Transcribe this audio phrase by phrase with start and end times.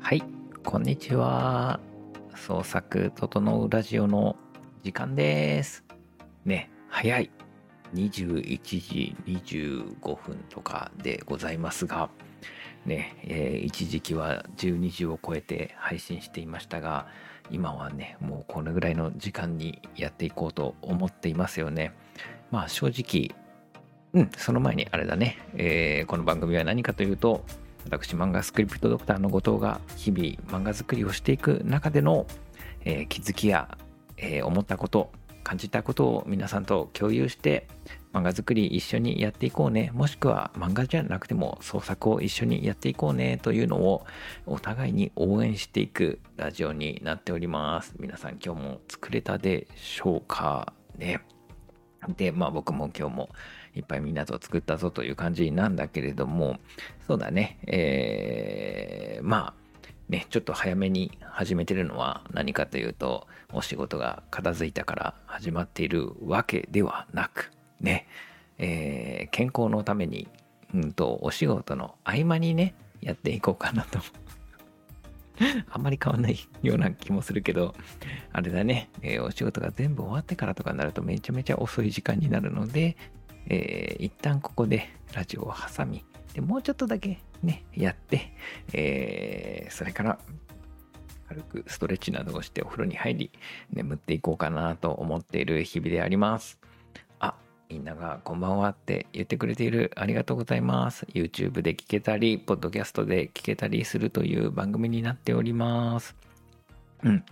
[0.00, 0.24] はい、
[0.64, 1.78] こんにちは。
[2.34, 4.34] 創作整うラジオの
[4.82, 5.84] 時間です。
[6.44, 7.30] ね、早い。
[7.94, 12.10] 21時25分とかでございますが、
[12.86, 17.06] ね、えー一時期は12時を超えて配信していましたが、
[17.50, 21.92] 今はね、もうこのぐらいの時間にやっていこうと思っていますよね。
[22.50, 23.36] まあ正直、
[24.12, 27.44] うん、その前にあれだね、えーこの番組は何かというと、
[27.90, 32.26] 私漫画スクリプトドクターの後藤が日々漫画作りをしていく中での、
[32.84, 33.76] えー気づきや、
[34.16, 35.10] えー思ったこと
[35.42, 37.66] 感じたことを皆さんと共有して
[38.12, 39.92] 漫画作り一緒にやっていこうね。
[39.94, 44.04] もしくは漫画じゃなくても創作を一緒にやっていこうねというのを
[44.46, 47.94] お互いに応援していくラジオになっております。
[48.00, 51.20] 皆さん今日も作れたでしょうかね。
[52.16, 53.28] でまあ僕も今日も
[53.76, 56.58] いっぱいみんなと作ったぞという感じなんだけれども。
[57.06, 57.58] そうだね。
[57.66, 59.60] えーまあ
[60.08, 68.06] ねちょっと早めに始めてるのは何かというとお仕事が片付いたから始まっているわけではなくね
[68.58, 70.28] えー健康のために
[70.74, 73.98] うんとお仕事の合間にねやっていこうかなと
[75.70, 77.74] あんまり変わんないような気もするけど、
[78.32, 82.96] あれだね、えーお仕事が全部終わってからとかになるとめちゃめちゃ遅い時間になるので、
[83.46, 88.32] えー一旦ここでラジオを挟み、でもうちょっとだけね、やって、
[88.74, 90.18] えーそれから
[91.28, 93.30] 軽くストレッチなどをしてお風呂に入り、
[93.72, 96.58] 眠っていこうかなと思っている日々であります。
[97.70, 99.92] みんながこんばんはって言ってくれている。
[99.94, 101.06] ありがとうございます。
[101.14, 106.16] YouTube で聞けたり、ポッドキャストで聞けたりするという番組になっております。
[107.04, 107.24] うん。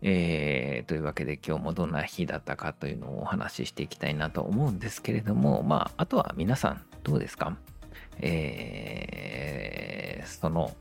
[0.00, 7.54] えーというわけで今日もどんな日だったかというのをお話ししていきたいなと思うんですけれども、まあ、あとは皆さんどうですか？
[8.20, 10.74] えーその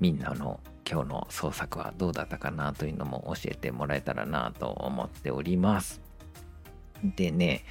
[0.00, 6.00] みんなの今日の創作はどうだったかなというのも教えてもらえたらなと思っております。
[7.02, 7.64] でね、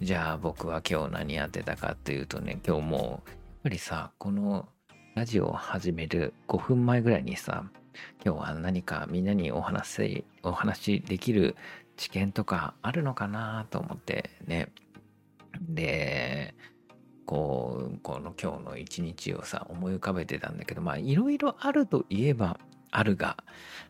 [0.00, 4.68] じゃあ僕は今日何やってたかというとね、今日もうやっぱりさ、この
[5.16, 7.64] ラジオを始める5分前ぐらいにさ、
[8.24, 11.56] 今日は何かみんなにお話、お話しできる
[11.96, 14.68] 知見とかあるのかなと思ってね。
[15.60, 16.54] で、
[17.26, 22.60] こう、この今日の一日をさ、思い浮かべてたんだけど、まあいろいろあるといえば
[22.92, 23.36] あるが、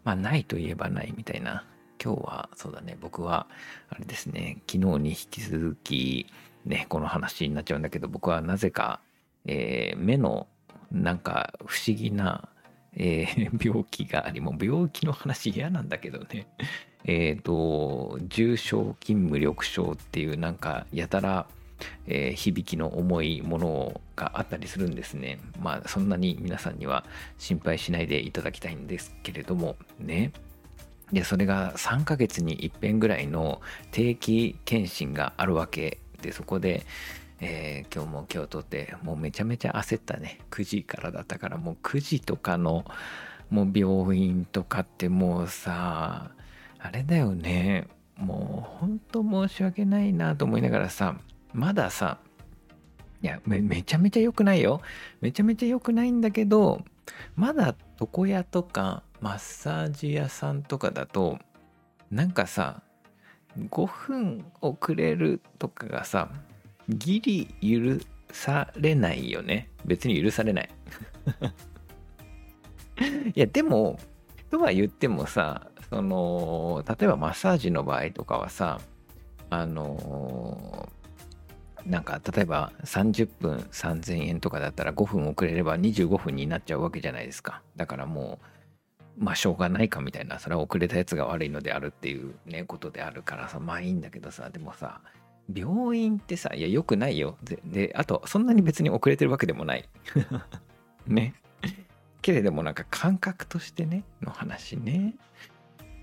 [0.04, 1.66] まあないといえばないみたいな。
[2.02, 3.46] 今日はそうだね、僕は
[3.90, 6.26] あれですね、昨日に引き続き、
[6.64, 9.00] ね、この話になっちゃうんだけど、僕はなぜか、
[9.46, 10.46] えー目の
[10.90, 12.48] なんか不思議な、
[12.94, 16.46] えー 病気があり、もう病気の話嫌なんだけどね。
[17.04, 21.46] えっ、と、重症筋無力症っていうなんかやたら、
[22.06, 25.38] えー響きの重いものがあったりするんですね。
[25.60, 27.04] まあそんなに皆さんには
[27.38, 30.32] 心配しないでいただきたいんですけれどもね。
[31.12, 33.60] で、それが3ヶ月に一遍ぐらいの
[33.90, 36.84] 定期検診があるわけで、そこで、
[37.40, 40.40] えー今日も今日とって、もうめちゃめちゃ焦ったね。
[40.50, 42.84] 9時からだったから、もう9時とかの、
[43.50, 46.30] もう病院とかってもうさ、
[46.78, 47.86] あれだよね。
[48.16, 51.16] もう本当申し訳ないなと思いながらさ、
[51.52, 52.18] まださ、
[53.22, 54.80] いや、めちゃめちゃ良くないよ。
[55.20, 56.82] めちゃめちゃ良くないんだけど、
[57.36, 61.38] まだ床屋とかマッサージ屋さんとかだと、
[62.10, 62.82] なんかさ、
[63.58, 66.30] 5分遅れるとかがさ、
[66.88, 69.70] ギリ許されないよね。
[69.84, 70.68] 別に許されない。
[73.34, 73.98] いや、でも、
[74.50, 78.80] とは言ってもさ、その、例えばマッサージの場合とかはさ、
[79.50, 80.88] あの
[81.86, 87.62] なんか例えば30分3000円とかだったら5分遅れれば25分になっちゃうわけじゃないですか。
[87.76, 88.46] だからもう、
[89.18, 95.00] まあしょうがないかみたいな、それは遅れたやつが悪いのであるっていうね、ことであるからさ、まあいいんだけどさ、でもさ、
[95.52, 97.36] 病院ってさ、いや、良くないよ。
[97.42, 99.88] で、であと、そんなに別に遅れてるわけでもない。
[101.06, 101.34] ね。
[102.20, 105.14] けれどもなんか感覚としてね、の話ね。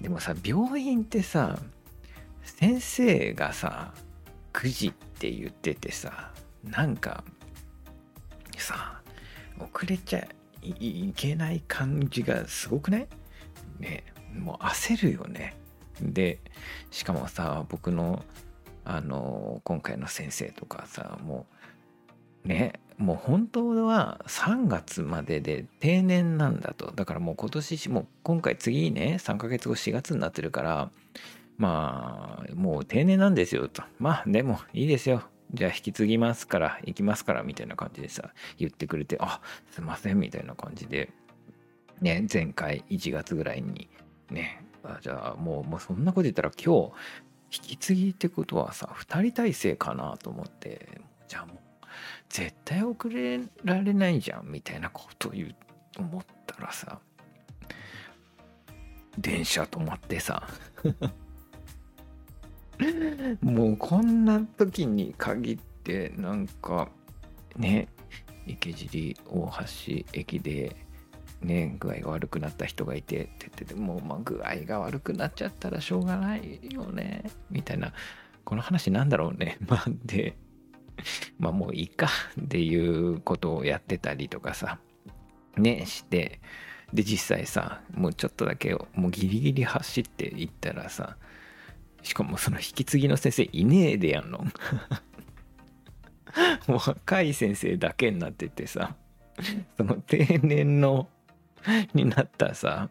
[0.02, 1.60] でもさ、病院ってさ、
[2.44, 3.94] 先生がさ、
[4.54, 6.32] 9時って言っててさ、
[6.64, 7.24] なんか、
[8.58, 9.02] さ、
[9.60, 10.28] 遅れちゃ
[10.70, 13.08] いけない感じがすごくない？
[13.80, 14.04] ね、
[14.34, 15.56] もう焦るよね。
[16.02, 16.40] で、
[16.92, 18.24] しかもさ、僕の、
[18.84, 21.46] あの、今回の先生とかさ、も
[22.46, 26.92] う、ね、もう本当は3月までで定年なんだと。
[26.96, 30.92] だからもう今年もう今回次ね3ヶ月後4月になってるから
[31.58, 33.84] まあもう定年なんですよと。
[34.00, 35.24] まあでもいいですよ。
[35.54, 41.12] じゃあ引き継ぎますから行きますからみたいな感じでさ言ってくれてあすいませんみたいな感じで
[42.02, 43.90] ね前回1月ぐらいに
[44.30, 46.92] ねあじゃあもうもうそんなこと言ったら今
[47.52, 51.58] 日引き継ぎってことはさ2人体制かなと思ってじゃあもう
[52.30, 55.56] 絶対遅れられないじゃんみたいなこと言う
[56.00, 57.00] 思ったらさ
[59.18, 60.48] 電車止まってさ
[63.42, 66.90] もうこんな時に限ってなんか
[67.56, 67.88] ね
[68.48, 69.52] 池尻大
[69.88, 70.76] 橋駅で
[71.42, 77.94] ね具合が悪くなった人がいてって言っててもうまあ具合が悪くなっちゃったらしょうがないよねみたいな。
[78.44, 79.58] この話なんだろうね。
[79.68, 80.38] まあで
[81.40, 82.08] まあもういいか
[82.42, 84.80] っていうことをやってたりとかさ
[85.58, 86.40] ねして。
[86.94, 91.18] で実際さもうちょっとだけもうギリギリ走っていったらさ
[92.06, 94.46] しかもその引き継ぎの先生いねえでやんの。
[96.68, 98.96] 若い先生だけになっててさ
[99.78, 101.08] その定年の
[101.94, 102.90] になったさ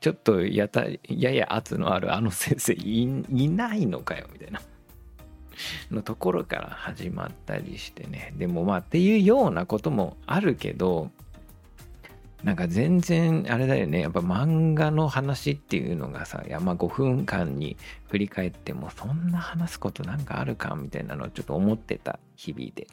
[0.00, 3.06] ちょっとやたやや圧のあるあの先生い
[3.48, 4.60] ないのかよみたいな。
[5.90, 8.34] のところから始まったりしてね。
[8.36, 11.10] でもまあっていうようなこともあるけど
[12.44, 14.00] なんか全然あれだよね。
[14.00, 17.76] やっぱ漫画の話っていうのがさいやまあ5分間に
[18.08, 22.86] 振り返ってもそんな話すことなんかあるかみたいなのをちょっと思ってた日々で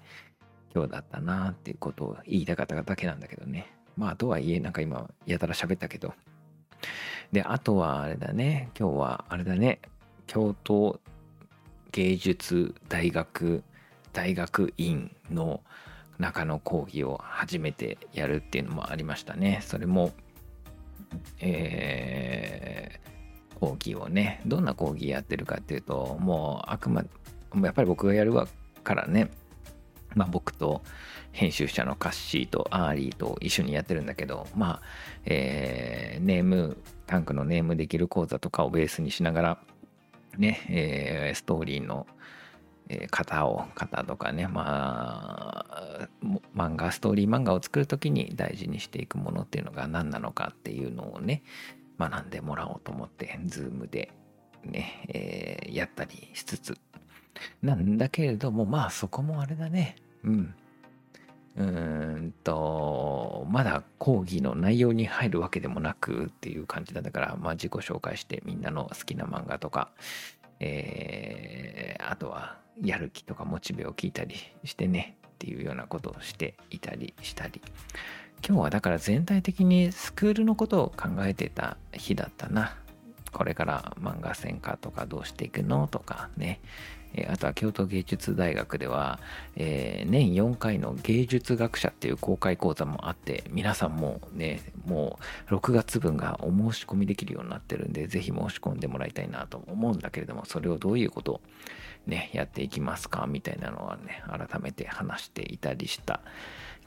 [0.73, 3.71] 今日だったなっていうことを言いたかっただけなんだけどね。
[3.95, 6.13] まあとはいえなんか今やたら喋ったけど。
[7.31, 8.69] であとはあれだね。
[8.77, 9.79] 今日はあれだね。
[10.25, 10.99] 京都
[11.91, 13.63] 芸術大学
[14.13, 15.61] 大学院の
[16.19, 19.59] 中の講義を初めてやるっていうのもありましたね。
[19.63, 20.11] それも、
[21.39, 27.09] えー、講義をね、どんな講義やってるかっていうと、もうあくまで、
[27.61, 28.47] やっぱり僕がやる
[28.83, 29.31] からね、
[30.15, 30.81] まあ僕と
[31.31, 34.81] 編集者のカッシーとアーリーと一緒にやってるんだけど、まあ、
[35.25, 36.77] えー、ネーム、
[37.07, 39.57] タンクのネームできる講座とかをベースにしながら、
[40.37, 42.05] ね、えー、ストーリーの、
[42.89, 46.07] えー、型を型とかねまあ
[46.55, 51.43] 漫画ストーリー漫画を作る時に大事にしていくものっていうのが何なのかっていうのをね
[51.99, 54.11] 学んでもらおうと思ってズームで
[54.65, 56.77] ね、えー、やったりしつつ。
[57.61, 59.95] なんだけれどもまあそこもあれだね。
[60.23, 60.55] うん。
[61.55, 69.91] うんとまだ講義の内容に入るわけでもなくっていう感じだったから、まあ、自己紹介してみんなの好きな漫画とか、
[70.59, 77.61] えー、あとはやる気とかモチベを聞いたりしてねっていうようなことをしていたりしたり。
[78.45, 82.75] 今日はだから全体的にスクールのことを考えてた日だったな。
[83.31, 86.59] これから漫画戦かとかどうしていくのとかね。
[87.13, 89.19] えあとは京都芸術大学では、
[89.55, 95.19] えー、年4回の芸術学者っていう公開講座もあって皆さんもねも
[95.49, 101.41] う6月分がお申し込みできるようになってるんでぜひ申し込んでもらいたいなと思うんだけれどもそれをどういうことを
[102.07, 106.21] ねやっていきますかみたいなのはね改めて話していたりした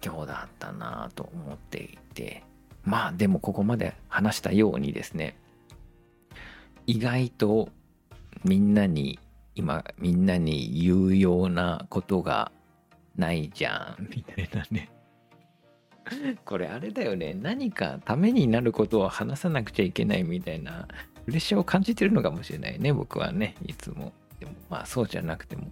[0.04, 2.42] 今日だったなと思っていて。
[2.86, 5.36] まあでもここまで話したようにですね
[6.86, 7.68] 意外と
[8.44, 9.18] みんなに
[9.56, 12.52] 今みんなに言うようなことが
[13.16, 14.08] ないじゃん。
[14.14, 14.90] みたいなね。
[16.44, 17.34] これあれだよね。
[17.34, 20.86] 何かためになることを話さなくちゃいけないみたいな
[21.24, 23.56] プレッシャーを感じてるのかもしれないね僕はね。
[23.64, 24.12] いつも。
[24.38, 25.68] でもまあそうじゃなくても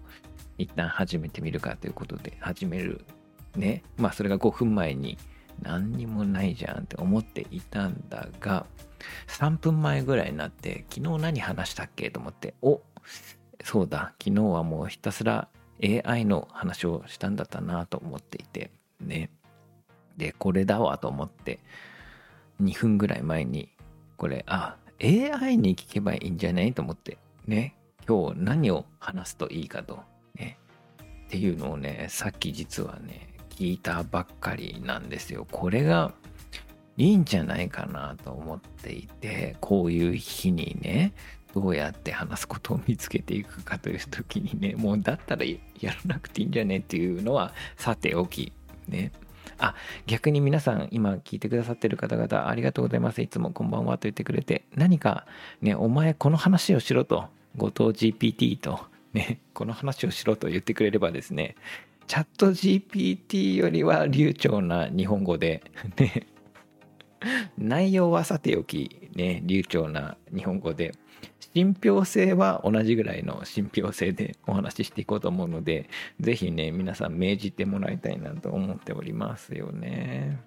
[0.58, 3.04] 一旦始めてみるかということで始める
[3.54, 3.84] ね。
[3.96, 5.18] まあそれが5分前に
[5.62, 8.66] 何にもないじゃんって思っていたんだが
[9.28, 12.10] 3分前ぐらいになって昨日何話したっけ？
[12.10, 12.80] と思ってお
[13.64, 14.12] そうだ。
[14.23, 15.49] 昨日はもうひたすら
[15.83, 18.71] AI の話をしたんだったなと思っていて。
[19.00, 19.30] ね。
[20.18, 21.59] でこれだわと思って。
[22.62, 23.71] 2分ぐらい前に
[24.16, 27.16] これあ AI に聞けばいいんじゃないと思って。
[27.47, 27.75] ね。
[28.06, 29.99] 今日何を話すといいかと。
[30.35, 30.59] ね。
[31.26, 35.47] っていうのをねさっき実はね聞いたばっかりなんですよ。
[35.50, 36.12] これが
[36.99, 41.14] いいんじゃないかなと思っていてこういう日にね
[41.54, 48.52] どうやって話すことを見つけていくかという時にねもうだったらやらなくていいんじゃねっていうのはさておき
[48.88, 49.12] ね。
[49.56, 53.23] あ逆に皆さん今聞いてくださってる方々ありがとうございます。
[53.23, 55.26] いつもこんばんはと言ってくれて何か
[55.62, 58.80] ねお前この話をしろと後藤 GPT と
[59.12, 61.54] ねこの話をしろと言ってくれればですね
[62.08, 65.62] チャット GPT よりは流暢な日本語で、
[65.96, 66.26] ね、
[67.56, 70.92] 内容はさておき、ね、流暢な日本語で、
[71.54, 75.88] 信憑性は同じぐらいの信憑性でお話ししていこうと思うので、
[76.20, 80.40] ぜひね、皆さん命じてもらいたいなと思っておりますよね。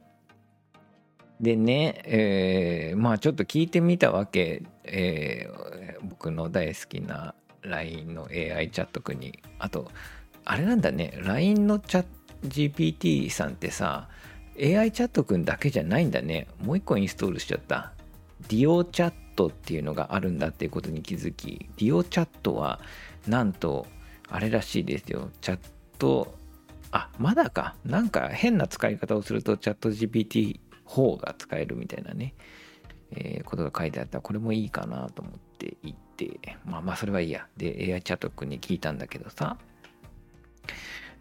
[1.39, 9.39] でね、えー、まあちょっと聞いてみたわけ、えー、僕の大好きな LINE の AI チャット君に。
[9.59, 9.91] あと、
[10.45, 12.09] あれなんだね、LINE のチャット
[12.43, 14.09] GPT さんってさ、
[14.59, 16.47] AI チャットくんだけじゃないんだね。
[16.63, 17.93] もう一個インストールしちゃった。
[18.49, 19.15] ディオチャット
[19.45, 22.81] っていうのがあるんだっていうことに気づき、ディオチャットは
[23.27, 23.85] なんと
[24.27, 25.29] あれらしいですよ。
[25.41, 25.59] チャッ
[25.99, 26.35] ト、
[26.91, 27.75] あ、まだか。
[27.85, 32.33] なんか変な使い方をするとチャット GPT4 が使えるみたいなね、
[33.11, 34.21] えー、ことが書いてあったら。
[34.21, 37.47] これもいいかなと思っていて、まあまあそれはいいや。
[37.55, 39.57] で、AI チャットくんに聞いたんだけどさ。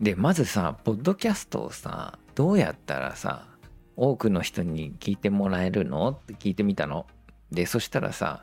[0.00, 3.46] で、まずさ、ポッドキャストをさ、どうやったらさ、
[3.96, 6.11] 多くの人に聞いてもらえるの？
[6.11, 7.06] って聞いてみたの。
[7.50, 8.43] で、そしたらさ、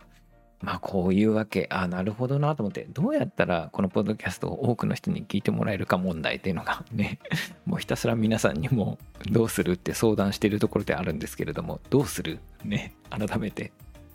[0.61, 7.19] まあこういうわけ、あなるほどなと思って、どうやったらこのポッドキャストを多くの人に聞いてもらえるか問題っていうのが ね、
[7.65, 8.97] もうひたすら皆さんにも
[9.29, 12.39] どうするって相談しているところであるんですけれども、どうする？
[12.63, 13.73] ね、改めて。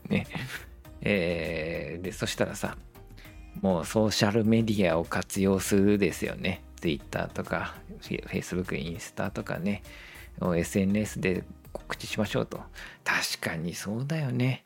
[0.09, 0.27] ね。
[1.03, 2.77] えー、で、そしたらさ、
[3.61, 6.63] もうソーシャルメディアを活用するですよね。
[6.81, 9.83] Twitter とか Facebook、インスタとかね、
[10.41, 12.63] SNS で告知しましょうと。
[13.05, 14.65] 確かにそうだよね。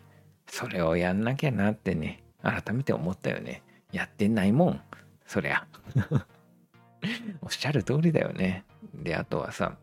[0.52, 3.62] それをやんなきゃなってね、改めて思ったよね。
[3.90, 4.80] やってないもん。
[5.26, 5.66] そりゃ。
[7.40, 8.64] おっしゃる通りだよね。
[8.94, 9.78] で、あとはさ、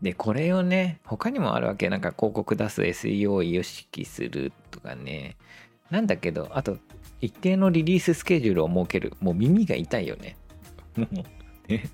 [0.00, 1.90] で、これをね、他にもあるわけ。
[1.90, 5.36] なんか広告出す SEO を意識するとかね。
[5.90, 6.78] なんだけど、あと、
[7.20, 9.14] 一定のリリーススケジュールを設ける。
[9.18, 10.36] もう耳が痛いよね。
[11.66, 11.90] ね、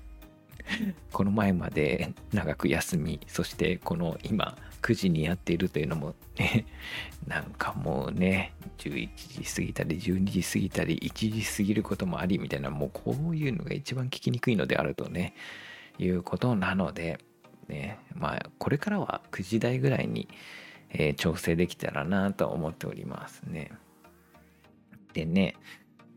[1.11, 4.55] この前まで長く休み、そしてこの今
[4.85, 6.67] 9時にやっているというのもね、
[7.25, 15.33] なんかもうね、11時過ぎたり12時過ぎたり1時過ぎることもありみたいな、もうこういうのが一番聞きにくいのであるとね、
[15.97, 17.17] いうことなので、
[17.67, 20.27] ね、まあこれからは9時台ぐらいに、
[20.91, 23.71] えー、調整できたらなと思っておりますね。
[25.13, 25.55] でね、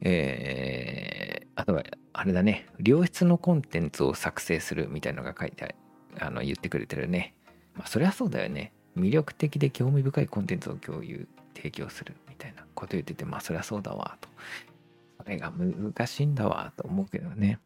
[0.03, 5.75] えー、あとは、あれだね、良質のコンテンツを作成するみたいなのが書いて
[6.21, 7.35] あの言ってくれてるね。
[7.78, 8.73] まあ、そりゃそうだよね。
[8.97, 14.28] 魅力的で興味深いコンテンツを共有、提供するみたいなこと言ってて、まあ、そりゃそうだわ、と。
[15.23, 17.61] それが難しいんだわ、と思うけどね。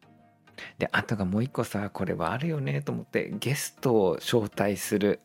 [0.77, 5.19] で、あとがもう一個さ、これはあるよね、と思って、ゲストを招待する。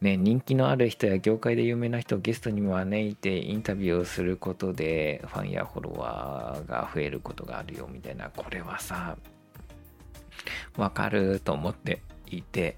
[0.00, 9.16] ね、人気のある人や業界で有名な人をゲストに招いてインタビューをすることでファンやフォロワーが増えることがあるよみたいなこれはさ
[10.76, 12.76] わかると思っていて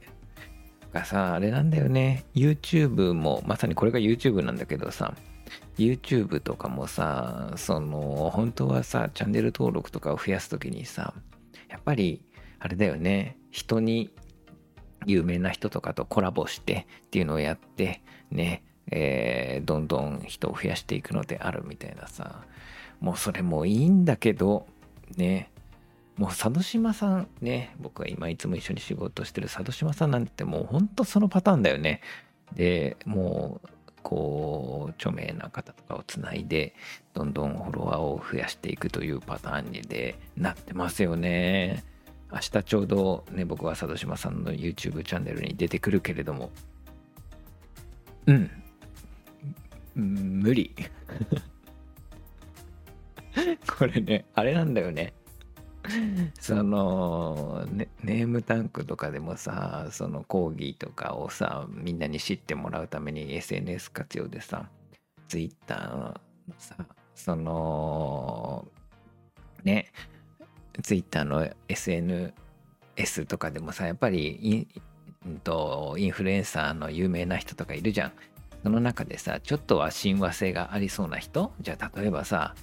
[0.93, 2.25] がさあれなんだよね。
[2.35, 5.15] YouTube もまさにこれが YouTube なんだけどさ
[5.77, 11.15] YouTube とかもさその本当はさチャンネル登録とかを増やす時にさ
[11.69, 12.23] やっぱり
[12.59, 13.37] あれだよね。
[13.51, 14.11] 人に
[15.07, 22.43] 有名な人とかとコラボしてっていうのをやってね、えー、どんどん人を増やしていくのであるみたいなさ。
[23.01, 24.67] もうそれもいいんだけど
[25.17, 25.51] ね
[26.19, 32.03] もう佐渡島さんね僕が今いつも一緒に仕事してる佐渡島さんなんてもうほんとそのパターンだよね
[32.55, 33.69] でもう
[34.03, 36.75] こう著名な方とかをつないで
[37.15, 41.85] どんどんフォロワーを増やしていくというパターンにでなってますよね。
[42.31, 46.51] 明日ちょうどね、僕は佐渡島さんの YouTube チャンネルに出てくるけれども、
[48.27, 48.51] うん。
[49.95, 50.75] 無理。
[53.67, 55.15] これね、あれなんだよね。
[56.41, 64.69] そのね、ネームタンクとかでもさ、その講義とかをさ、みんなに知ってもらうために SNS 活用でさ、
[65.29, 66.21] Twitter の
[66.59, 66.77] さ、
[67.15, 68.67] その、
[69.65, 69.91] ね、
[70.83, 72.33] ツイッターの SNS
[73.27, 74.57] とかでもさ、やっぱりイ
[75.29, 78.13] ンとインフルエンサーの有名な人とかいるじゃん。
[78.63, 82.55] その中でさ、ちょっとは親和性がありそうな人じゃあ例えばさ、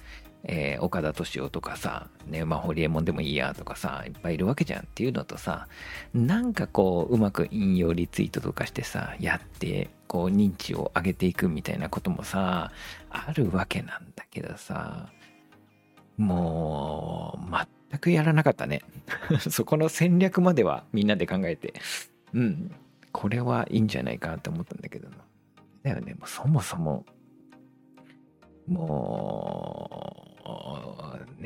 [0.48, 5.66] えー、岡田敏夫とかさ、ね、まあ、ホリエモンでもいいやとかさ、いっぱいいるわけじゃんっていうのとさ、
[6.14, 12.70] なんかこう、うまく引用リツイートとかしてさ、やって、こう、認知を上げていくみたいなこともさ、
[13.10, 15.10] あるわけなんだけどさ、
[16.16, 17.54] もう、
[17.90, 18.82] 全くやらなかったね。
[19.50, 21.74] そこの戦略まではみんなで考えて、
[22.32, 22.70] うん、
[23.10, 25.16] これはいいんじゃないかなって思ったんだけども。
[25.82, 27.04] だよね、もうそもそも、
[28.66, 29.55] もう、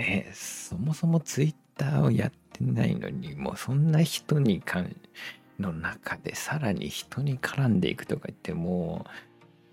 [0.00, 4.97] ね、そもそもツイッターをやってないのにもうそんな人に関
[5.59, 9.04] の中でさらに人に絡んでいくとか言っても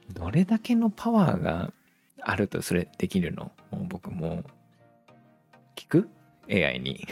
[0.10, 1.72] うどれだけのパワーが
[2.22, 3.53] あるとそれできるの？
[3.72, 4.43] もう僕も
[5.77, 6.10] 聞く
[6.50, 7.07] ?AI に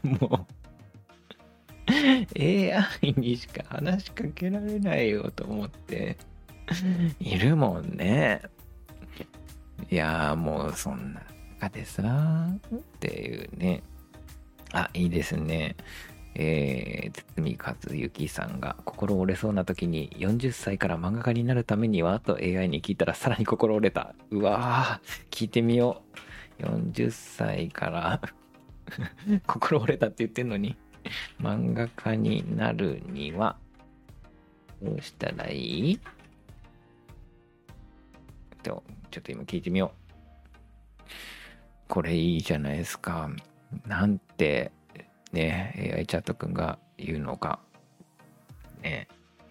[0.02, 0.46] も
[1.86, 1.92] う
[2.40, 2.84] AI
[3.18, 6.16] にしか話しかけられないよと思って
[7.20, 8.40] いるもんね。
[9.90, 11.22] いやもうそんな
[11.60, 13.82] 中でさっていうね。
[14.72, 15.76] あ、いいですね。
[16.34, 24.14] えー、堤和幸さんが心折れそうな時に40歳から漫画家になるためにはと AI に聞いたらさらに心折れた。
[24.30, 26.62] うわー、聞いてみよう。
[26.62, 28.20] 40歳から
[29.46, 30.76] 心折れたって言ってんのに
[31.40, 33.56] 漫画家になるには
[34.82, 36.00] どうしたらいい、
[38.62, 38.82] ちょ
[39.18, 39.92] っと今聞いてみよ
[41.00, 41.04] う。
[41.88, 43.30] これいいじゃないですか。
[43.86, 44.72] なんて、
[45.32, 47.60] ね、AI チャットくんが言うのか。
[48.82, 49.08] ね、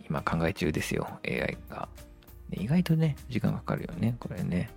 [0.08, 1.90] 今考え中ですよ、AI が。
[2.52, 4.70] 意外とね、時間かかるよね、これね。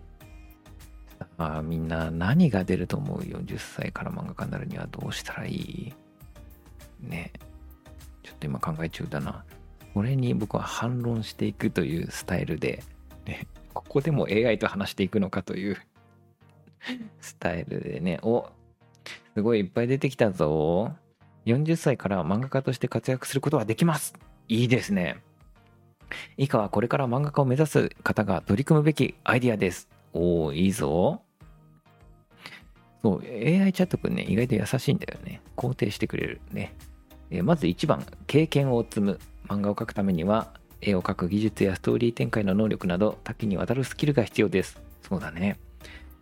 [1.37, 5.95] ああ、みんな何が出ると思う ?40 歳から漫画家になるにはどうしたらいい？
[7.01, 7.33] ね。
[8.23, 9.45] ちょっと今考え中だな。
[9.95, 12.83] これに僕は反論していくというスタイルで、
[13.27, 15.77] ね、ここでも AI と話していくのかという
[17.21, 18.49] スタイルでね、お
[19.35, 20.93] すごいいっぱい出てきたぞ。
[21.47, 24.15] 40歳から漫画家として活躍することはできます。
[24.49, 25.23] いいですね。
[26.37, 29.89] 以下はこれから漫画家を目指す方が取り組むべきアイディアです。
[30.13, 31.23] おお、いいぞ。
[33.03, 35.41] そう、AI チャットくんね、意外と優しいんだよね。
[35.57, 36.75] 肯定してくれるね。
[37.31, 39.19] えまず1番、経験を積む。
[39.49, 44.81] 漫画を描くためには、絵を描く技術やストーリー展開の能力など多岐にわたるスキルが必要です。
[45.03, 45.59] そうだね。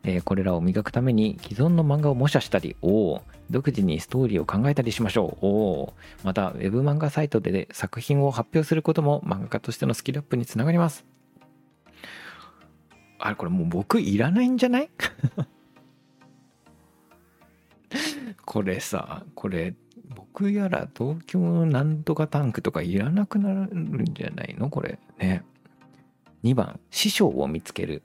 [0.04, 5.46] えー、これらを磨くために既存の漫画を模写したり、おお独自にストーリーを考えたりしましょう。
[5.46, 5.48] お
[5.82, 11.04] おまた、ウェブ漫画サイトで作品を発表することも漫画家としてのスキルアップにつながります。
[13.18, 14.90] あれ、これもう僕いらないんじゃない？
[18.44, 19.74] これさ、これ
[20.14, 24.70] 僕やら東京のなんとかタンクとかいらなくなるんじゃないの？
[24.70, 25.44] これね。
[26.44, 28.02] 2番、師匠を見つける。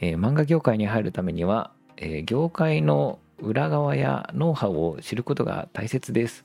[0.00, 6.44] えー、漫画業界に入るためには、えー、業界の裏側やノウハウを知ることが大切です。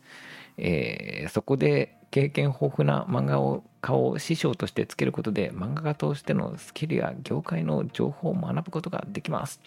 [0.58, 9.62] えー、そこで経験豊富な漫画を家を師匠としてつけることで漫画家としてのスキルや業界の情報を学ぶことができます。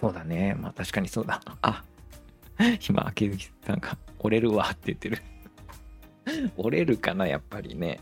[0.00, 0.54] そうだね。
[0.54, 1.40] まあ確かにそうだ。
[1.62, 1.84] あ、
[2.88, 5.22] 今、秋月さんが折れるわって言ってる
[6.56, 8.00] 折れるかな、やっぱりね。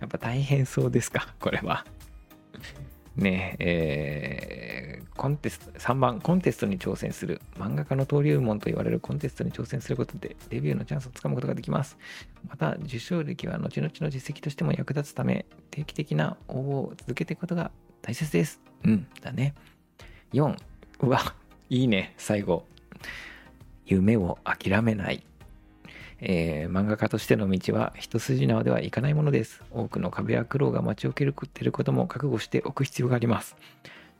[0.00, 1.84] やっぱ大変そうですか、これは。
[3.16, 7.40] ねえー、コンテスト、3番、コンテストに挑戦する。
[7.56, 11.98] 漫画家の登竜門と言われるコンテストに挑戦することで、デビューのチャンスをつかむことができます。
[12.48, 18.60] また、受賞歴は後々の実績としても役立つため、定期的な応募を続けていくことが大切です。
[18.84, 19.54] うん、だね。
[20.32, 20.56] 4、
[21.00, 21.34] うわ、
[21.68, 22.64] いいね、最後。
[23.88, 25.24] 夢を諦めない。
[26.20, 29.62] えー、漫画家としての道は一筋縄ではいかないものです。
[29.70, 33.56] 多くの壁や苦労が待ち受けるてることも覚悟しておく必要があります。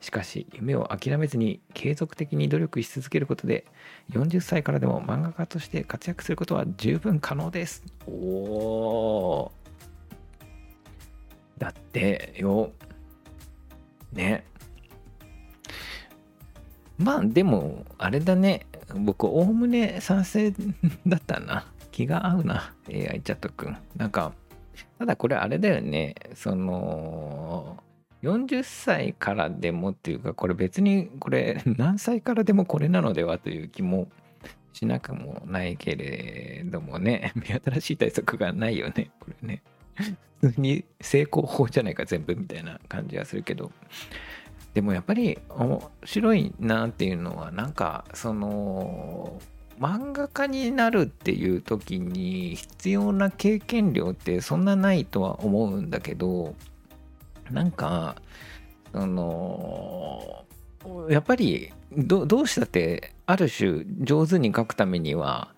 [0.01, 3.67] しかし、夢を諦めずに継続的に努力し続けることで、
[4.13, 7.85] 40歳からでも漫画家として活躍することは十分可能です。
[8.07, 9.51] おー。
[11.59, 12.71] だってよ、
[14.13, 14.47] ね。
[16.97, 18.67] まあでも、あれだね。
[18.95, 20.53] 僕、おおむね賛成
[21.07, 21.67] だったな。
[21.91, 23.77] 気が合うな、AI チャットくん。
[23.97, 24.33] なんか、
[24.99, 27.83] ただこれあれだよね、その、
[28.23, 34.09] 40歳からでもっていうか、これ別にこれ 何歳からでもこれなのではという気も
[34.73, 39.63] しなくもないけれどもね、 目新しい対策がないよね、これね。
[40.41, 43.73] 普通に成功法じゃないか全部みたいな感じはするけど。
[44.79, 49.41] でもやっぱり面白いなっていうのはなんかその
[49.81, 56.55] 漫画家になるっていう時に必要な経験量ってそんなないとは思うんだけど
[57.51, 58.23] なんか
[58.93, 60.45] その
[61.11, 65.53] やっぱりどうしたってある種上手に書くためには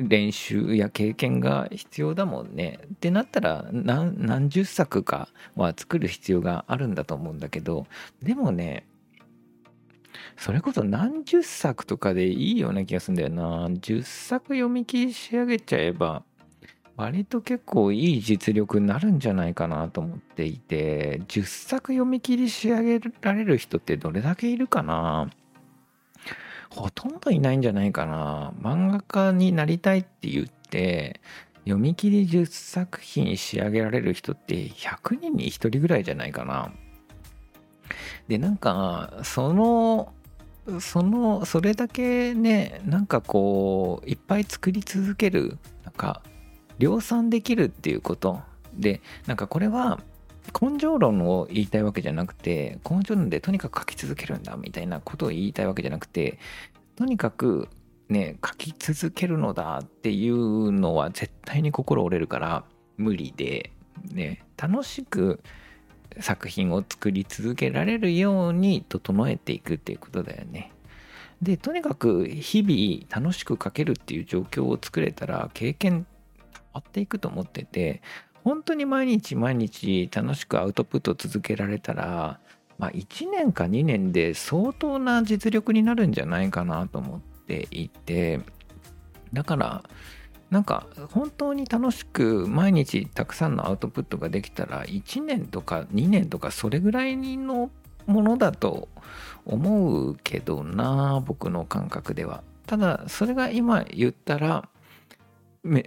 [0.00, 7.86] 練習や経験が必要だもんねってなったら何十作かは作る必要があるんだと思うんだけど
[8.22, 8.86] でもね
[10.36, 13.68] それこそ何十作とかでいいような気がするんだよな。
[13.68, 16.24] 10作読み切り仕上げちゃえば、
[16.96, 25.30] 割と結構いい実力になるんじゃないかなと思っていて、10作読み切り仕上げられる人ってどれだけいるかな
[26.70, 28.52] ほとんどいないんじゃないかな。
[28.60, 31.20] 漫画家になりたいって言って、
[31.64, 36.72] 読み切り10作品仕上げられる人って100人に1人ぐらいじゃないかな。
[38.28, 40.12] で、なんか、その、
[40.78, 46.22] その、それだけね、なんかこう、いっぱい作り続ける、なんか、
[46.78, 48.40] 量産できるっていうこと
[48.74, 50.00] で、なんかこれは、
[50.58, 56.38] 根性論を言いたいわけじゃなくて根性論でとにかく書き続けるんだみたいなことを言いたいわけじゃなくて
[56.96, 57.68] とにかく
[58.08, 62.64] ね書き続けるのだっていうのは絶対に心折れるから
[62.96, 63.70] 無理で
[64.12, 65.40] ね楽しく
[66.18, 70.72] 作品を作り続けられるように整えていくっていうことだよね。
[71.40, 76.06] でとにかく日々楽しく書けるっていう状況を作れたら経験
[76.52, 78.02] 変わっていくと思ってて
[78.44, 82.40] 本当に毎日毎日楽しくアウトプット続けられたら、
[82.78, 88.40] まあ、1年か2年で相当な実力になるんじゃないかなと思っていて
[89.32, 89.82] だから
[90.50, 97.70] なんか本当に楽しく毎日たくさんのアウトプットができたら1年とか2年とかそれぐらいの
[98.06, 98.88] ものだと
[99.44, 102.42] 思うけどな僕の感覚では。
[102.66, 104.68] ただそれが今言ったら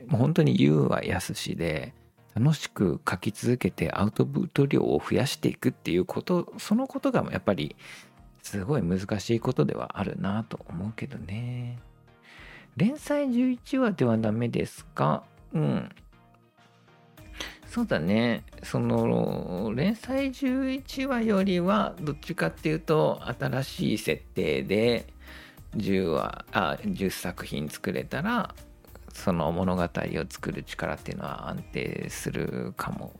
[0.09, 1.93] 本当に言うはやすしで
[2.35, 7.75] 楽しく書き続けてアウトプット量を増やしていくっていうことそのことがやっぱり
[8.41, 11.79] すごい難しいことではあるなと思うけどね。
[12.75, 15.23] 連載11話ではダメですか？
[15.53, 15.89] うん。
[17.67, 18.43] そうだね。
[18.63, 25.07] その連載11話よりはどっちかっていうと新しい設定で
[25.77, 28.53] 10話あ10作品作れたら
[29.13, 29.89] その物語を
[30.29, 33.13] 作る力っていうのは安定するかも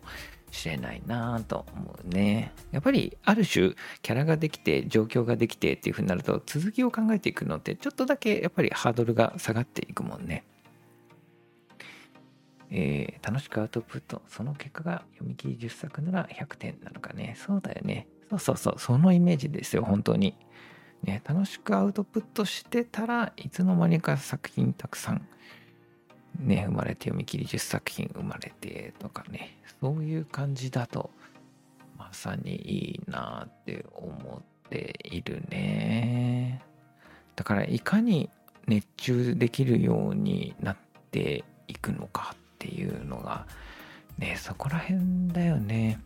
[0.51, 2.51] しれないなと思うね。
[2.71, 10.43] やっぱりある種キャラができて状況ができてっていう風になると続きを考えていくのってちょっとだけやっぱりハードルが下がっていくもんね。
[12.75, 20.36] えー、楽しくアウトプットその結果が読み切り10作なら100点なのかねそうだよねそうそうそうそのイメージですよ本当に
[21.03, 25.27] ね楽しくアウトプットしてたらいつの間にか作品たくさん
[26.39, 31.12] ね、生まれて読み切り10作品生まれてとかね、そういう感じだと、
[31.98, 36.62] まさにいいなって思っているね。
[37.36, 38.30] だからいかに
[38.67, 40.78] 熱中できるようになっ
[41.12, 43.46] ていくのかっていうのが、
[44.17, 46.00] ね、そこら辺だよね。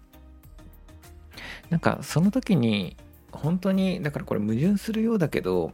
[1.70, 2.96] なんかその時に
[3.32, 5.74] 本当にだからこれ矛盾するようだけど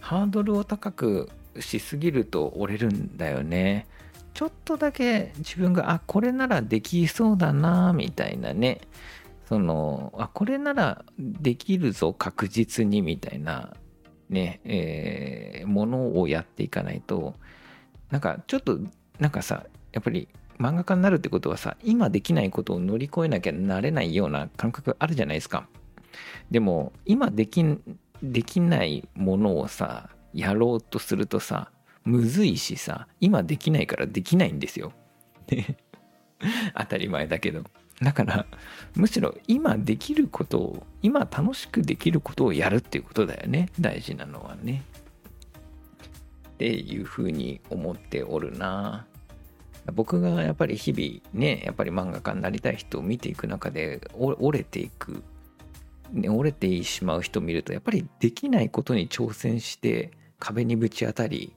[0.00, 3.86] ハードルを高くしすぎると折れるんだよね。
[4.34, 8.80] ちょっとだけ自分が、あ、これならできそうだな、みたいなね。
[9.48, 13.74] その、あ、これならできるぞ、確実に、みたいな、
[14.28, 17.34] ね、えー、ものをやっていかないと、
[18.10, 18.78] なんかちょっと、
[19.18, 25.66] なんかさ、やっぱり漫画家になるってことはさ、今できないことを乗り越えなきゃなれないような感覚あるじゃないですか。
[26.50, 27.64] でも、今でき、
[28.22, 31.70] できないものをさ、やろうとするとさ
[32.04, 34.92] むずいしさ今できないからできないんですよ。
[36.76, 37.64] 当たり前だけど。
[38.02, 38.46] だから
[38.94, 44.84] むしろ今できることを今楽しくできることをやるっていうことだよね大事なのはね。
[46.50, 49.06] っていうふうに思っておるな。
[49.92, 55.22] 僕がやっぱり日々ねやっぱり漫画家になりたい人を見ていく中で折れていく、
[56.12, 61.52] ね、折れてしまう人を見るとやっぱりできないことに挑戦して壁にぶち当たり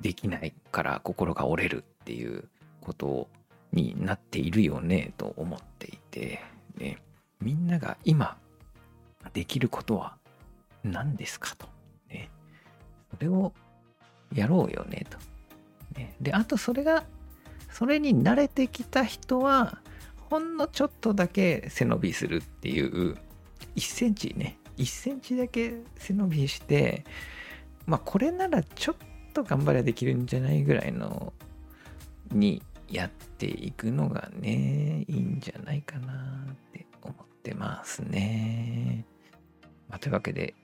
[0.00, 2.48] できないから心が折れるっていう
[2.80, 3.28] こと
[3.72, 6.40] になっているよねと思っていて、
[6.78, 6.98] ね、
[7.40, 8.36] みんなが今
[9.32, 10.16] できることは
[10.82, 11.66] 何ですかと、
[12.08, 12.30] ね、
[13.14, 13.52] それを
[14.32, 15.18] やろうよねと、
[15.98, 17.04] ね、であとそれが
[17.70, 19.78] それに慣れてきた人は
[20.30, 23.16] ほんのちょっとだけ背伸びするっていう
[23.76, 24.58] 1センチね。
[24.76, 27.04] 1センチだけ背伸びして
[27.86, 28.96] まあこれならちょっ
[29.32, 31.32] と頑張ればできるんじゃないぐらいの
[32.32, 36.12] にやっていくのがね、いいんじゃないかな
[36.52, 39.04] って思ってますね。
[39.88, 40.54] まあ、というわけで、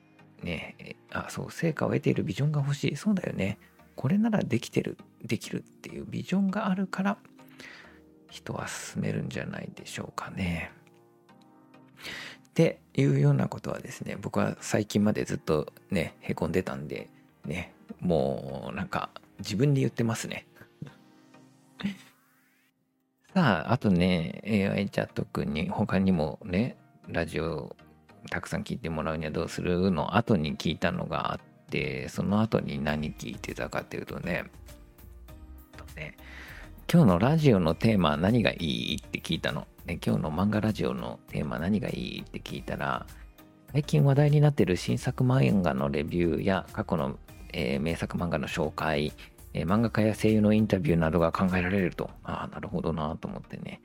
[0.42, 2.96] ね、あ、そう、成果を得ているビジョンが欲しい。
[2.96, 3.58] そうだよね。
[3.96, 7.18] これならできてる、できるっていうビジョンがあるから、
[8.30, 10.72] 人は進めるんじゃないでしょうかね。
[12.50, 17.08] っていうようなことはですね僕は最近までずっとねへこんでたんで
[17.44, 20.46] ねもうなんか自分で言ってますね。
[23.34, 24.42] さああとね
[24.74, 26.76] AI チャットくんに他にもね
[27.08, 27.76] ラジオ
[28.28, 30.16] たくさん聞いてもらうにはどうするの？
[30.16, 34.44] 後に聞いたのがあっでその後に何聞いてたかっていうとね
[36.92, 43.06] 今日のラジオのテーマ何がいいって聞いたの、ね、今日の漫画ラジオのテーマ何がいいって聞いたら
[43.70, 47.16] 最近話題になってる新作漫画のレビューや過去の、
[47.52, 49.12] えー、名作漫画の紹介、
[49.54, 53.80] えー、漫画家や声優のインタビューなどが考えられるとああなるほどなと思ってね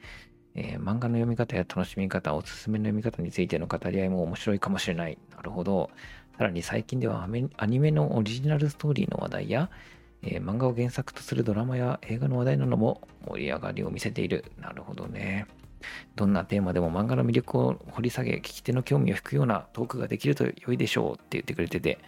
[0.55, 5.17] えー、漫画の読み方や楽しみ方、おすすめの読み方についての語り合いも面白いかもしれない。
[5.35, 5.89] なるほど。
[6.37, 9.69] さらに最近ではアニメのオリジナルストーリーの話題や、
[10.25, 14.45] えー、漫画を原作とするドラマや映画の話題なども盛り上がりを見せている。
[14.59, 15.47] なるほどね。
[16.15, 21.99] どんなテーマでも漫画の魅力を掘り下げ、聞き手の興味を引くようなトークができると良いでしょうって言ってくれてて、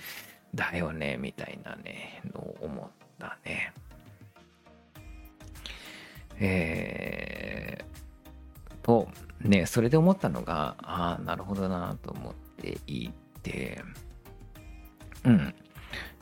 [0.56, 3.74] だよね、みたいなね、の思ったね。
[6.40, 9.08] えー、と、
[9.42, 13.10] ね、それで思ったのが、ああ、なるほどなと思ってい
[13.44, 13.84] て、
[15.24, 15.54] うん。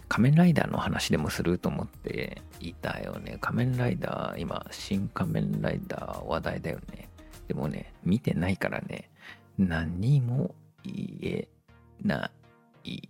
[0.08, 3.38] 仮面ライダーの話でもすると思っていたよね。
[3.41, 7.10] 仮面ライダー、今、新仮面ライダー話題だよね。
[7.48, 9.10] でもね、見てないからね、
[9.58, 11.48] 何も言え
[12.04, 12.30] な
[12.84, 13.10] い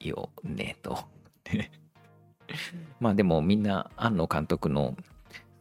[0.00, 0.98] よね、と。
[3.00, 4.96] まあでもみんな、庵野監督の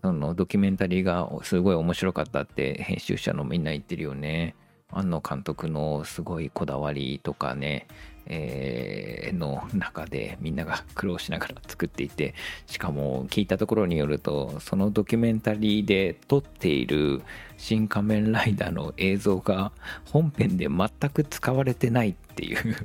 [0.02, 4.56] そのドキュメンタリーがすごい面白かったって編集者のみんな言ってるよね。
[4.90, 7.88] 庵野監督のすごいこだわりとかね、
[8.28, 12.34] えー、の中でみんなが苦労しながら作っていて
[12.68, 17.22] しかも聞いたところによるとそのドキュメンタリーで撮っている
[17.58, 19.72] 「新仮面ライダー」の映像が
[20.06, 22.76] 本編で全く使われてないっていう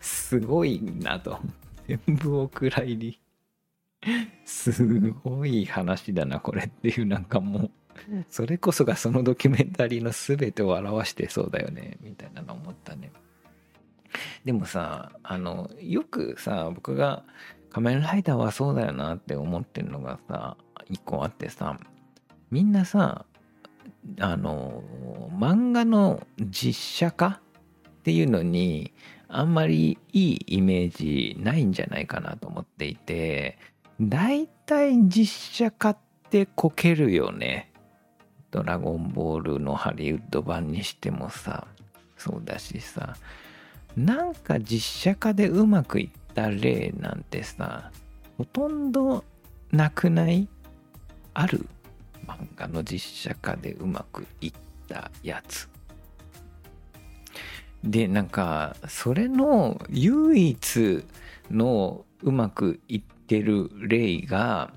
[0.00, 1.38] すごいなと。
[1.86, 3.20] 全部お蔵入り。
[4.44, 7.70] すごい話だなこれっていうなんかも
[8.10, 13.10] うそれこそがそのドキュメンタリーの全てを表してそうだよねみたいなの思ったね
[14.44, 17.24] でもさあのよくさ僕が
[17.70, 20.56] 仮面ライダーはそうだよなって思ってるのがさ
[20.88, 21.78] 一個あってさ
[22.50, 23.24] みんなさ
[24.20, 24.82] あの
[25.36, 27.40] 漫画の実写化
[27.88, 28.92] っていうのに
[29.28, 33.58] あんまりいいイメージないんじゃないかなと思っていて
[34.00, 35.98] 大体実写化っ
[36.30, 37.70] てこけるよね。
[38.50, 41.66] ドラゴンボールのハリウッド版にしてもさ、
[42.16, 43.16] そうだしさ、
[43.96, 47.90] なんか実写化でうまくいった例なんてさ、
[48.36, 49.24] ほとんど
[49.70, 50.48] なくない？
[51.34, 51.68] ある？
[52.26, 54.52] 漫画の実写化でうまくいっ
[54.88, 55.68] たやつ。
[57.84, 61.04] で、なんか、それの唯一
[61.50, 64.72] のうまくいってる例が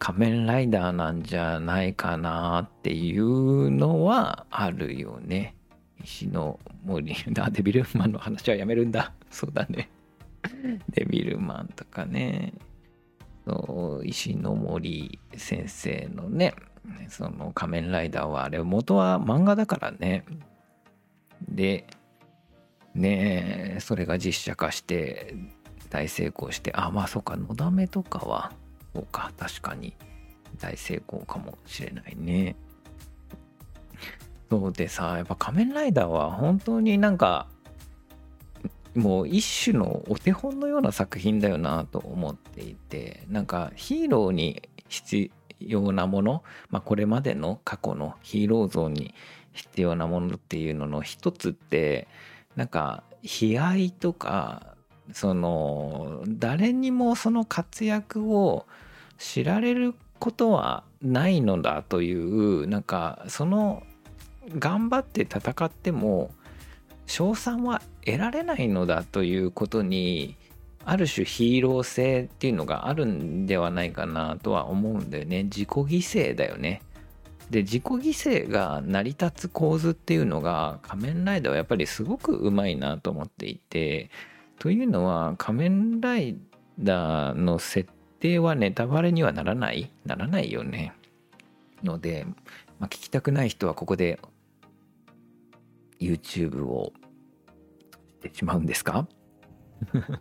[0.00, 5.54] 仮面ライダーなんじゃないかなっていうのはあるよね。
[6.02, 9.12] 石の森、あ、デビルマンの話はやめるんだ。
[9.30, 9.90] そうだね。
[10.90, 12.54] デビルマンとかね。
[13.46, 16.54] そう石の森先生のね、
[17.08, 20.24] その仮面ライダーはあれ元は漫画だからね。
[21.48, 21.86] で、
[22.94, 25.34] ねえそれが実写化して
[25.90, 28.52] 大成功してあまあそうかのだめとかは
[28.94, 29.94] そうか確かに
[30.58, 32.56] 大成功かもしれないね
[34.50, 37.46] そうでさやっぱ仮面ライダーは本当になんか
[38.96, 49.14] もう一種のお手本のような作品だよなと思っていてなんかヒーローに必要なもの、まあ、これまでの過去のヒーロー像に
[49.52, 52.08] 必要なものっていうのの一つって
[52.56, 54.74] なんか悲哀とか
[55.12, 58.66] その誰にもその活躍を
[59.18, 63.82] 知られることはないのだというなんかその
[64.58, 66.30] 頑張って戦っても
[67.06, 70.36] 賞賛は得られないのだということに
[70.84, 76.82] ある種ヒーロー性っていうのがあるんではないかなとは思うんだよね自己犠牲だよね
[77.50, 84.10] で自己犠牲が成り立つ構図っていうのが仮面ライダーはやっぱりすごくうまいなと思っていて
[84.58, 86.36] というのは仮面ライ
[86.78, 90.92] ダーの設定はネタバレにはならないならないよね。
[91.82, 92.26] ので、
[92.78, 94.20] まあ、聞きたくない人はここで
[96.00, 96.92] YouTube を
[98.22, 99.06] してしまうんですか？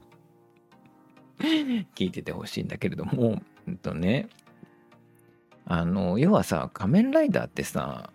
[1.39, 4.27] 聞いててほしいんだけれども、うんとね、
[5.65, 8.11] あの、要はさ、仮面ライダーってさ、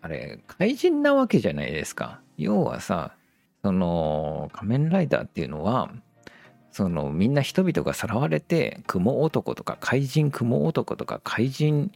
[0.00, 2.20] あれ、怪人なわけじゃないですか。
[2.38, 3.14] 要はさ、
[3.62, 5.92] その仮面ライダーっていうのは
[6.72, 11.92] そのみんな人々がさらわれて雲男とか怪人雲男とか怪人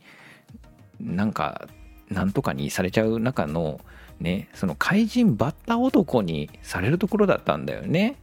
[1.00, 1.66] なんか
[2.09, 3.81] なんとかにされちゃう中の
[4.20, 8.16] ねその怪人バッタ男にされるところだったんだよね。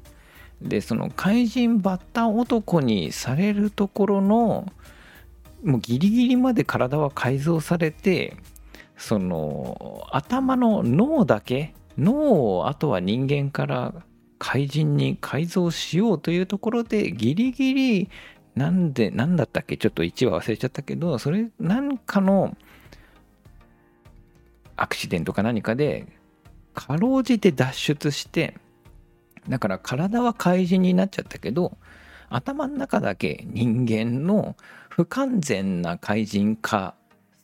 [0.62, 4.72] でその怪人バッタ男にされるところの
[5.64, 8.38] もうギリギリまで体は改造されて
[8.98, 13.94] その頭の脳だけ脳をあとは人間から
[14.40, 18.10] 怪人に改造しようというところでギリギリ
[18.56, 19.78] なんで何だったっけ？
[19.78, 22.56] ちょっと1話忘れちゃったけどそれなんかの
[24.76, 26.08] アクシデントか何かで
[26.74, 28.56] かろうじて脱出して
[29.48, 31.78] だから体は怪人になっちゃったけど
[32.30, 34.56] 頭の中だけ人間の
[34.90, 36.96] 不完全な怪人化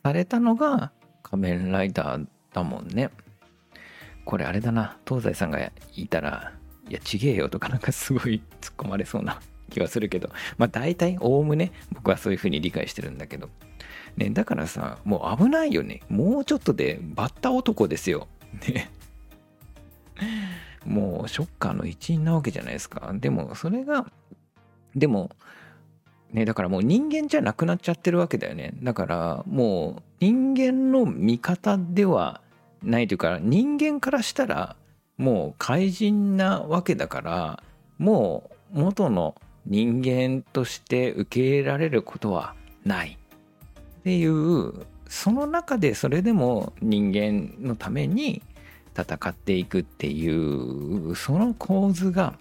[0.04, 3.12] されたのが仮面ライダーだもんね。
[4.26, 4.98] これあれだな。
[5.08, 6.54] 東西さんがいたら
[6.88, 9.40] いやちげえよとかなんかすごい突っ込まれそうな
[9.70, 10.30] 気はするけど。
[10.58, 13.50] まあ大体おおむね僕はそういうふうに理解してるんだけど。
[14.20, 16.02] ねだからさもう危ないよね。
[16.10, 18.28] もうちょっとでバッタ男ですよ。
[18.68, 18.92] ね。
[20.86, 23.12] もうショッカーの一員なわけじゃないですか。
[23.16, 24.12] でもそれが
[24.96, 25.32] でも
[26.32, 28.74] ねだからもう人間じゃなくなっちゃってるわけだよね。
[28.84, 32.42] だからもう人間の味方では
[32.84, 34.76] ないというか人間からしたら
[35.18, 37.64] もう怪人なわけだから
[37.98, 43.19] もう元の人間として受け入れられることはない。
[44.00, 44.74] っていう
[45.08, 48.42] その中でそれでも人間のために
[48.98, 52.34] 戦っていくっていうその構図が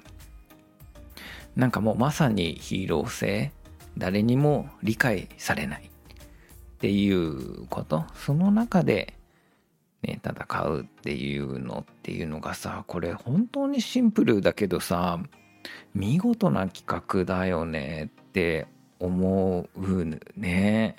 [1.57, 3.53] なんかもうまさにヒーロー性
[3.97, 5.91] 誰にも理解されない。
[6.79, 8.05] っていうこと。
[8.15, 9.15] その中で、
[10.03, 15.19] ね、戦うっていうのっていうのがさこれ本当にシンプルだけどさ
[15.93, 18.69] 見事な企画だよねって
[19.01, 20.95] 思うね。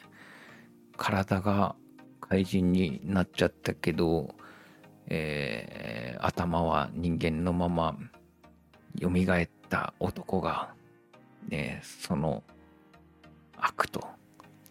[1.00, 1.76] 体が
[2.20, 4.36] 怪人になっちゃったけど、
[5.08, 7.98] えー、頭は人間のまま
[9.02, 10.74] 蘇った男が、
[11.48, 12.44] ね、その
[13.58, 14.06] 悪と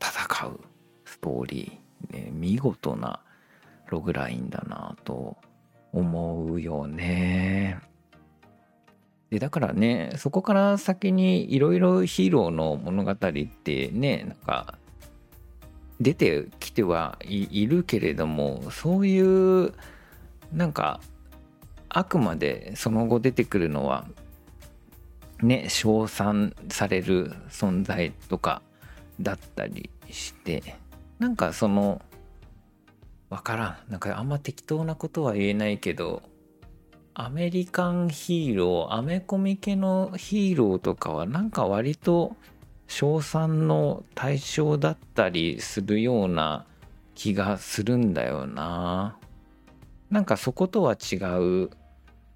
[0.01, 0.61] 戦う
[1.07, 3.21] ストーリー、ね、見事な
[3.89, 5.39] ログラインだなと
[5.93, 7.81] 思うよね。
[9.31, 14.79] でだからねそこから先にいろいろヒーローの物語ってねなんか
[16.01, 19.21] 出てきてはいるけれどもそうい
[19.67, 19.73] う
[20.53, 21.01] なんか
[21.89, 24.07] あくまでその後出てくるのは
[25.43, 28.63] ね称賛される存在とか
[29.21, 30.77] だったりして
[31.19, 32.01] なんかその
[33.31, 33.91] わからん。
[33.91, 36.23] なんかあんま適当なことは言えないけど
[37.13, 42.37] アメリカンヒーローアメコミ系のヒーローとかはなんか割と
[42.89, 46.67] 称賛の対象だったりするような
[47.15, 49.17] 気がするんだよな。
[50.11, 51.17] なんかそことは違
[51.67, 51.71] う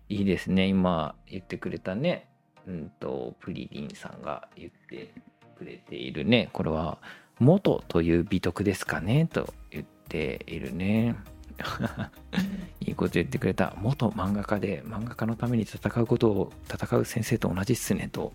[0.09, 0.67] いいですね。
[0.67, 2.29] 今言ってくれたね。
[2.69, 5.13] うんとプリリンさんが言って
[5.57, 6.51] くれているね。
[6.53, 6.99] これは
[7.41, 9.27] 元という美徳ですかね。
[9.27, 11.17] と言っているね。
[12.81, 13.75] いいこと言ってくれた。
[13.79, 18.11] 元漫画家で漫画家のために戦うことを戦う先生と同じっすね。
[18.13, 18.35] と。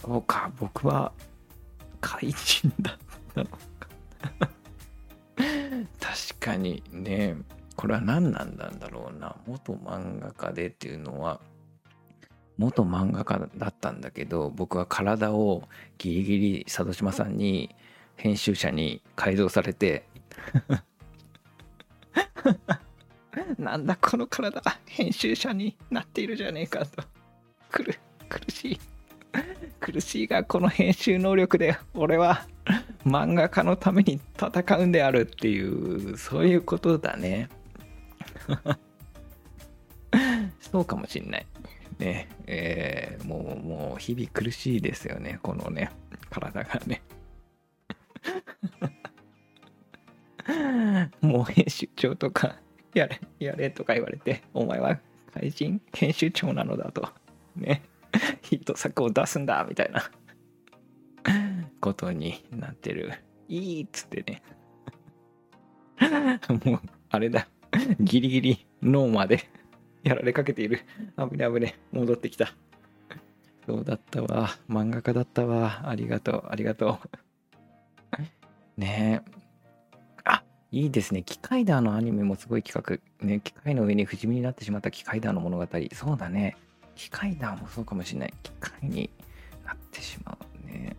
[0.00, 0.50] そうか。
[0.58, 1.12] 僕は
[2.00, 2.92] 怪人だ。
[2.92, 2.98] っ
[3.34, 3.58] たのか。
[6.00, 7.36] 確かにね。
[7.76, 9.36] これは何なんだろうな。
[9.46, 11.40] 元漫画家でっていうのは
[12.56, 15.62] 元漫画家だったんだけど僕は体を
[15.98, 17.74] ギリギリ佐渡島さんに
[18.16, 20.08] 編集者に改造されて
[23.58, 24.62] なんだこの体。
[24.86, 27.04] 編集者になっているじゃねえかと。
[27.70, 27.84] 苦
[28.28, 28.80] 苦しい
[29.86, 32.44] 苦しいがこの編集能力で俺は
[33.06, 37.48] 漫画家のために戦うんであるっていうそういうことだね。
[40.58, 41.46] そうかもしんない
[42.00, 42.28] ね。
[42.48, 45.38] えー、もうもう日々苦しいですよね。
[45.40, 45.92] このね
[46.30, 47.00] 体がね。
[51.20, 52.56] もう編集長とか
[52.92, 54.98] やれやれとか言われてお前は
[55.32, 57.08] 怪人編集長なのだと。
[57.54, 57.82] ね。
[58.42, 60.10] ヒット作を出すんだみたいな。
[61.80, 63.12] ことになってる。
[63.48, 64.42] いいっつってね。
[66.64, 66.80] もう
[67.10, 67.48] あれだ。
[68.00, 69.48] ギリギリ脳まで
[70.02, 70.80] やられかけている。
[71.16, 71.78] 危ね危ね。
[71.92, 72.52] 戻ってきた。
[73.66, 74.50] そうだったわ。
[74.68, 75.88] 漫画家だったわ。
[75.88, 76.44] ありがとう。
[76.48, 76.98] ありがと
[78.78, 78.80] う。
[78.80, 79.22] ね。
[79.24, 79.30] え
[80.24, 81.22] あいいですね。
[81.22, 83.26] 機械ダーのアニメもすごい企画。
[83.26, 85.66] ね機械の上に不死身になってしまった機械ダーの物語。
[85.92, 86.56] そうだね。
[86.96, 88.34] 機械だもそうかもしれない。
[88.42, 89.10] 機械に
[89.64, 90.96] なってしまうね。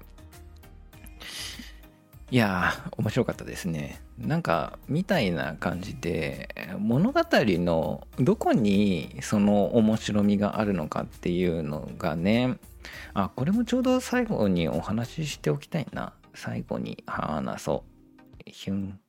[2.29, 4.01] いや面白かったですね。
[4.17, 12.57] なんかみたいな感じで物語のどこにその面白みがあるのかっていうのがね
[13.13, 16.13] あこれもちょうど最後にお話ししておきたいな。
[16.35, 17.83] 最後に話そ
[18.45, 18.49] う。
[18.49, 18.99] ヒュン。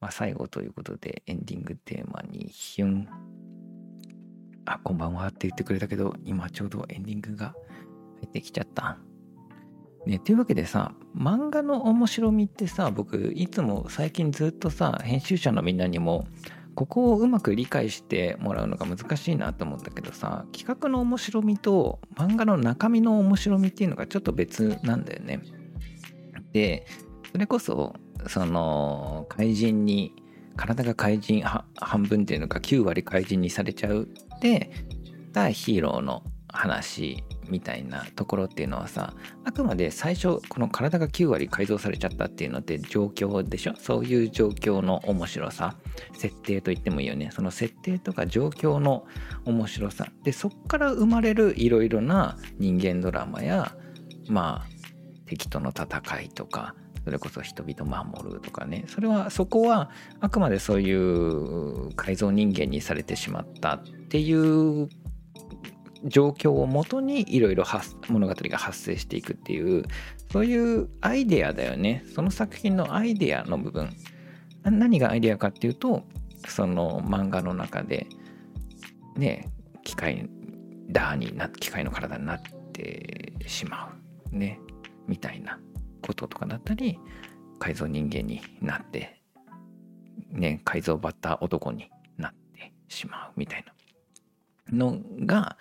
[0.00, 3.08] まあ最後ということでエンディングテーマにヒュン。
[4.70, 7.54] あこんばんはって言ってくれたけど今ちょうどエンディングが
[8.20, 8.98] 入ってきちゃった
[10.06, 16.26] ね、というわけでさ漫画の面白みってさ僕いつも最近ずっとさ編集者のみんなにも
[16.74, 25.42] ここをうまく理解してもらうのが難しいなと思うんだけどさ企画の面白みと漫画の中身の面白みっていうのがちょっと別なんだよね。
[26.52, 26.86] で
[27.30, 27.94] それこそ
[28.28, 30.14] その怪人に
[30.56, 34.08] 体が怪人半分っていうのか9割怪人にされちゃう
[34.40, 34.70] で
[35.32, 39.14] たヒーローの話みたいなところっていうのはさ
[39.44, 43.74] あくまで最初この体が9割改造されちゃったっていうのって状況でしょ？
[43.78, 45.76] そういう状況の面白さ
[46.12, 47.30] 設定と言ってもいいよね。
[47.32, 49.06] その設定とか状況の
[49.44, 50.08] 面白さ。
[50.24, 53.74] でそっから生まれるいろいろな人間ドラマや
[54.28, 54.66] まあ
[55.26, 56.74] 敵との戦いとか
[57.08, 58.84] それこそ人々守るとかね。
[58.86, 59.90] それはそこは
[60.20, 64.90] あくまでそういう改造人間にされてしまったっていう
[66.04, 67.64] 状況をもとにいろいろ
[68.10, 69.84] 物語が発生していくっていう
[70.30, 72.04] そういうアイデアだよね。
[72.14, 73.88] その作品のアイデアの部分。
[74.64, 76.02] 何がアイデアかっていうと
[76.46, 78.06] その漫画の中で
[79.16, 79.48] ね
[79.82, 80.28] 機械
[80.90, 82.42] ダーにな機械の体になっ
[82.74, 83.96] てしま
[84.30, 84.60] うね。
[85.06, 85.58] みたいな。
[86.08, 86.98] こととかだったり
[87.58, 89.20] 改造人間になって
[90.32, 93.64] ね改造バッター男になってしまうみたい
[94.70, 95.58] なのが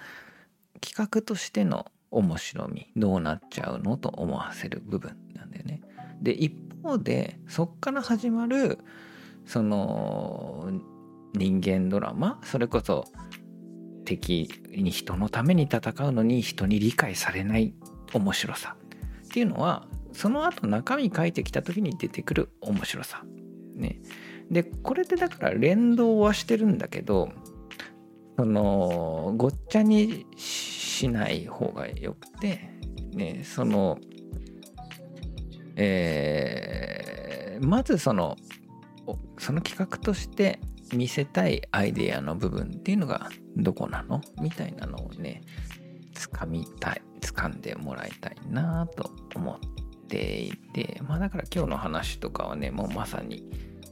[0.79, 5.81] 企画としての面白みどうなっちゃうのと思わせる部分なんだよね。
[6.21, 8.79] で一方でそっから始まる
[9.45, 10.71] その
[11.33, 13.05] 人間ドラマそれこそ
[14.05, 17.73] 敵に人のために戦うのに人に理解されない
[18.13, 18.77] 面白さ
[19.25, 19.85] っていうのは
[20.18, 23.24] その後中身書いてきた時に出てくる面白さ。
[23.76, 24.01] ね。
[24.49, 27.30] でこれってだから連動はしてるんだけど
[28.36, 32.72] そのごっちゃにしない方がよくて、
[33.13, 33.99] ね、その、
[35.76, 38.38] えー、まずその
[39.38, 40.59] その企画として
[40.93, 44.22] 見せたいアイデアの部分っていうのがどこなの？
[44.41, 45.43] みたいなのをね
[46.15, 49.76] 掴みたい掴んでもらいたいなと思って
[50.07, 53.43] ていてまあだから今日の話とかはねもうまさに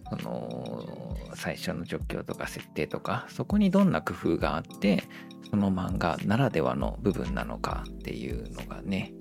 [0.09, 5.03] その最初の状況とか設定とかそこにどんな工夫があって
[5.49, 9.13] その漫画ならではの部分なのかっていうのがね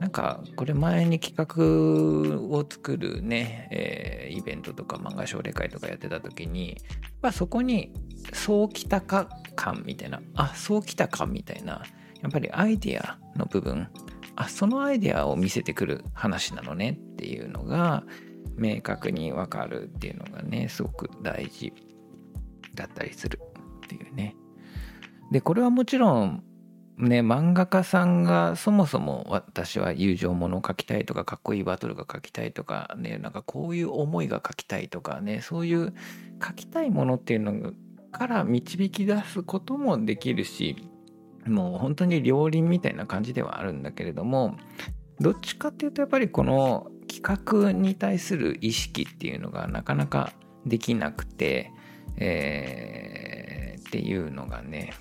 [0.00, 6.78] なんかこれ前に企画を作るね、えー、イベントとか漫画奨励会とかやってた時に、
[7.20, 7.92] まあ、そこに
[8.32, 11.82] そうきたか感みたいなあそうきたかみたいな
[12.22, 13.88] やっぱりアイディアの部分
[14.40, 18.04] あそのアイデアを見せてくる話なのねっていうのが
[18.56, 21.74] 明確に分かるっていうのがねすごく大事
[22.74, 23.38] だったりする
[23.84, 24.34] っていうね。
[25.30, 26.42] でこれはもちろん
[26.96, 35.92] ね漫画家さんがそもそも私は友情ものを描きたいとかかっこいいバトルが描きたいとかねなんかこういう思いが描きたいとかねそういう
[36.38, 37.72] 描きたいものっていうの
[38.10, 40.89] から導き出すこともできるし
[41.46, 44.56] もう本当に両輪みたいな感じではあるんだけれども
[45.20, 50.32] どっちかっていうとやっぱりこの企画に対する意識っていうのがなかなか
[50.66, 51.72] できなくて、
[52.16, 54.92] えー、っていうのがね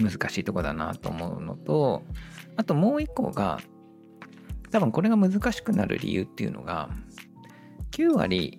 [0.00, 2.02] 難しいとこだなと思うのと
[2.56, 3.60] あともう一個が
[4.70, 6.90] 多分これが難しくなる理由っていうのが
[7.92, 8.58] 9割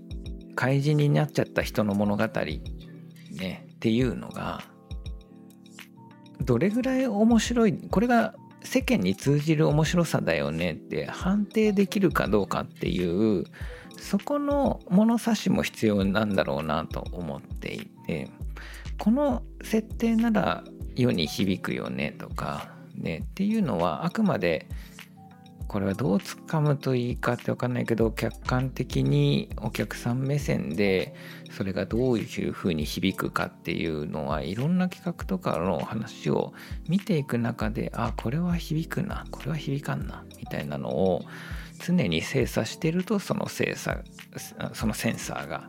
[0.55, 2.23] 怪人になっちゃった人の物語
[3.31, 4.63] ねっていうのが
[6.43, 13.45] どれぐらい面白いこれが世間に通じる面白さだよねって判定できるかどうかっていう
[13.97, 18.29] そこの物差しも必要なんだろうなと思っていて
[18.97, 20.63] この設定なら
[20.95, 24.67] 世に響くよねとかねっていうのはあくまで
[25.73, 31.15] これはどうつかむといいかって分かんないけど客観的にお客さん目線で
[31.49, 36.53] それがどういうふうに響くかっていうのはいろんな企画とかの話を
[36.87, 41.23] 見ていく中であこれは響くなこれは響かんなみたいなのを
[41.83, 43.97] 常に精査してるとその精査
[44.73, 45.67] そのセンサーが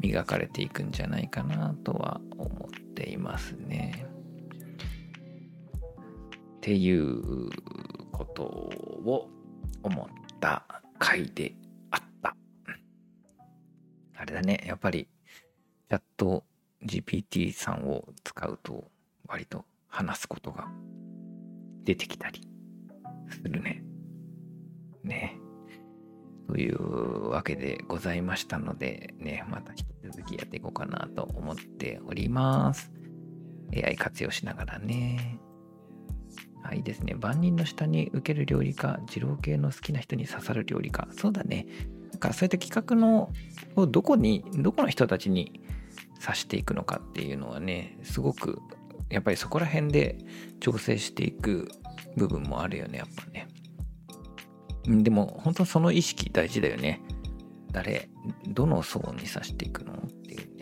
[0.00, 4.08] 磨かれていくんじゃないかなとは思っていますね。
[6.56, 7.48] っていう
[8.10, 9.35] ことを
[9.86, 10.06] 思っ
[10.40, 10.64] た
[10.98, 11.54] 回で
[11.90, 12.36] あった。
[14.16, 15.08] あれだね、やっぱり、
[15.88, 16.44] チャット
[16.84, 18.90] GPT さんを使うと、
[19.28, 20.68] 割と話すことが
[21.84, 22.46] 出てきたり
[23.28, 23.82] するね。
[25.02, 25.38] ね。
[26.48, 32.92] というわけでございましたので、ね、また引き続きやっていこうかなと思っております。
[33.74, 35.40] AI 活用しながらね。
[36.66, 37.14] はい、いですね。
[37.14, 41.06] 万人の下に受ける料理か、二郎系の好きな人に刺さる料理か。
[41.12, 41.66] そうだね。
[42.10, 43.32] なんかそういった企画の
[43.76, 45.60] をどこに、どこの人たちに
[46.20, 48.60] 刺していくのかっていうのはね、すごく、
[49.10, 50.18] やっぱりそこら辺で
[50.58, 51.68] 調整していく
[52.16, 53.46] 部分もあるよね、やっぱね。
[54.88, 57.00] でも、本当その意識大事だよね。
[57.70, 58.08] 誰、
[58.48, 60.55] どの層に刺していくのっていう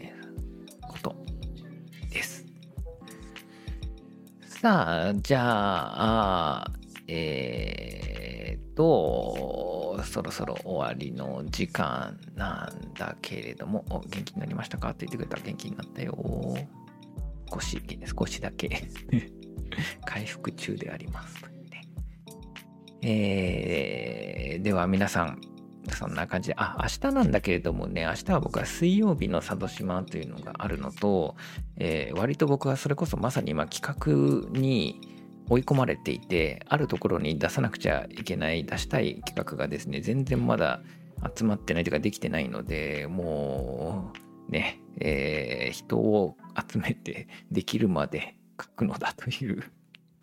[4.64, 6.70] さあ、じゃあ、
[7.06, 14.92] えー、と、そろそろ終わりの時間なんだけれども、元気になりましたか？
[14.92, 16.16] って言ってくれたら元気になったよ。
[17.52, 17.78] 少し、
[18.18, 18.88] 少しだけ
[20.06, 21.44] 回復中であります。
[23.02, 25.42] えー、では皆さん、
[25.92, 31.36] そんな感じで、あ、明日なんだけれどもね、明日は僕は水曜日の佐渡島というのがあるのと、
[31.76, 35.00] えー、割と僕はそれこそまさに今企画に
[35.48, 40.80] 追い込まれていて、あるところに出さなくちゃいけない、出したい企画がですね、全然まだ
[41.36, 44.12] 集まってないというかできてないので、も
[44.48, 46.36] う、ね、えー、人を
[46.70, 49.64] 集めてできるまで書くのだという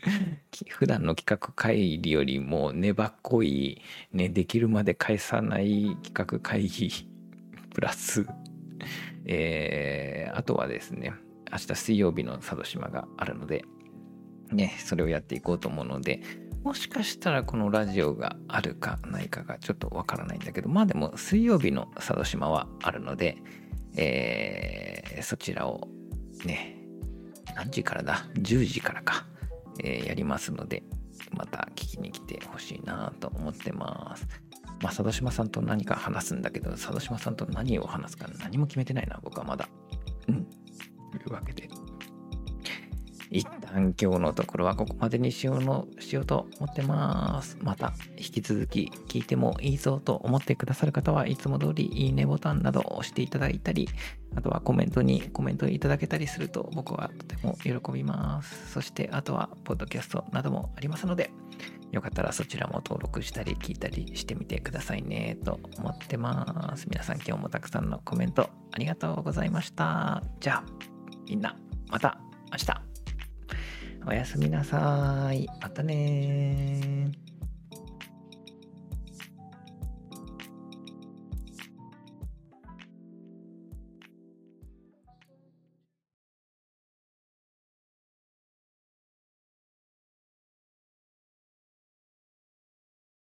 [0.69, 3.81] 普段の企画会議よりも粘っこい、
[4.13, 6.89] ね、できるまで返さない企画会議
[7.73, 8.25] プラス、
[9.25, 11.13] えー、あとはですね、
[11.51, 13.63] 明日水曜日の佐渡島があるので、
[14.51, 16.21] ね、それをやっていこうと思うので、
[16.63, 23.37] もしかしたらこのラジオがあるかないかがちょっとわからないんだけど、まあでも水曜日の佐渡島はあるので、
[23.95, 25.87] えー、そちらを
[26.45, 26.77] ね、
[27.55, 29.25] 何時からだ ?10 時からか。
[29.79, 30.83] えー、やりますので、
[31.31, 34.27] また聞きに来てほしいなと思ってます。
[34.81, 39.69] まあ、佐渡島さんと何か話すんだけど、佐渡島さんと何を話すか何も決めてないな、僕はまだ。
[40.27, 40.45] うん。
[40.45, 41.69] というわけで。
[43.33, 47.57] 一旦今日のところはここまでにしようのしようと思ってます。
[47.61, 53.87] また引き続き聞いてもいいぞと思ってくださる方はいつも通りいいねボタンなどを押していただいたり、
[54.35, 58.73] あとはコメントにコメントいただけたりすると僕はとても喜びます。
[58.73, 61.31] そしてあとはポッドキャストなどもありますので、
[61.93, 66.85] よかったらそちらも登録したり聞いたりしてみてくださいねと思ってます。
[66.89, 70.21] 皆さん今日もたくさんのコメントありがとうございました。
[70.41, 70.63] じゃあ
[71.29, 71.55] みんな
[71.89, 72.19] また
[72.51, 72.90] 明日
[74.05, 75.47] おやすみなさい。
[75.61, 77.11] またね